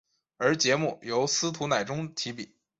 [0.37, 2.55] 而节目由司徒乃钟题笔。